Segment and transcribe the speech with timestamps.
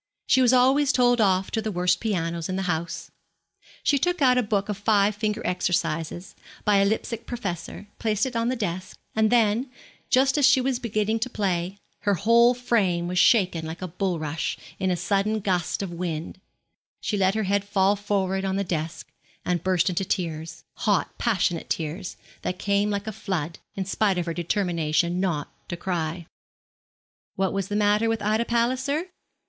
[0.25, 3.11] She was always told off to the worst pianos in the house.
[3.83, 6.33] She took out a book of five finger exercises,
[6.65, 9.69] by a Leipsic professor, placed it on the desk, and then,
[10.09, 14.57] just as she was beginning to play, her whole frame was shaken like a bulrush
[14.79, 16.41] in a sudden gust of wind;
[16.99, 19.07] she let her head fall forward on the desk,
[19.45, 24.25] and burst into tears, hot, passionate tears, that came like a flood, in spite of
[24.25, 26.25] her determination not to cry.
[27.35, 29.03] What was the matter with Ida Palliser?